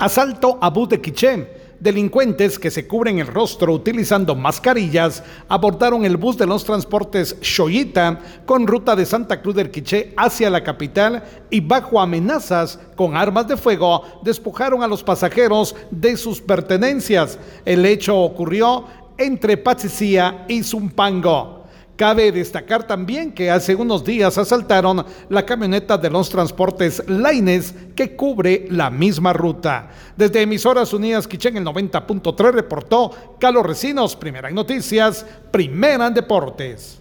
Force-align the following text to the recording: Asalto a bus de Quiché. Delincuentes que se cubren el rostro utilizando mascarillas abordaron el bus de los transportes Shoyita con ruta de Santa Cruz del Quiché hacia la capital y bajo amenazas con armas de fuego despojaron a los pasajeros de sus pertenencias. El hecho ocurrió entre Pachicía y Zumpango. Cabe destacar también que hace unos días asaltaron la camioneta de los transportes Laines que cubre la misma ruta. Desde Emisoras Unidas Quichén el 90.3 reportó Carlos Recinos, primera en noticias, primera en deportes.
Asalto 0.00 0.56
a 0.62 0.70
bus 0.70 0.88
de 0.88 0.98
Quiché. 0.98 1.60
Delincuentes 1.78 2.58
que 2.58 2.70
se 2.70 2.86
cubren 2.86 3.18
el 3.18 3.26
rostro 3.26 3.74
utilizando 3.74 4.34
mascarillas 4.34 5.22
abordaron 5.46 6.06
el 6.06 6.16
bus 6.16 6.38
de 6.38 6.46
los 6.46 6.64
transportes 6.64 7.38
Shoyita 7.42 8.18
con 8.46 8.66
ruta 8.66 8.96
de 8.96 9.04
Santa 9.04 9.42
Cruz 9.42 9.56
del 9.56 9.70
Quiché 9.70 10.14
hacia 10.16 10.48
la 10.48 10.64
capital 10.64 11.22
y 11.50 11.60
bajo 11.60 12.00
amenazas 12.00 12.78
con 12.96 13.14
armas 13.14 13.46
de 13.46 13.58
fuego 13.58 14.20
despojaron 14.22 14.82
a 14.82 14.88
los 14.88 15.02
pasajeros 15.02 15.76
de 15.90 16.16
sus 16.16 16.40
pertenencias. 16.40 17.38
El 17.66 17.84
hecho 17.84 18.16
ocurrió 18.16 18.86
entre 19.18 19.58
Pachicía 19.58 20.46
y 20.48 20.62
Zumpango. 20.62 21.59
Cabe 22.00 22.32
destacar 22.32 22.86
también 22.86 23.30
que 23.30 23.50
hace 23.50 23.74
unos 23.74 24.02
días 24.02 24.38
asaltaron 24.38 25.04
la 25.28 25.44
camioneta 25.44 25.98
de 25.98 26.08
los 26.08 26.30
transportes 26.30 27.02
Laines 27.06 27.74
que 27.94 28.16
cubre 28.16 28.66
la 28.70 28.88
misma 28.88 29.34
ruta. 29.34 29.90
Desde 30.16 30.40
Emisoras 30.40 30.94
Unidas 30.94 31.28
Quichén 31.28 31.58
el 31.58 31.64
90.3 31.66 32.52
reportó 32.52 33.36
Carlos 33.38 33.66
Recinos, 33.66 34.16
primera 34.16 34.48
en 34.48 34.54
noticias, 34.54 35.26
primera 35.50 36.06
en 36.06 36.14
deportes. 36.14 36.99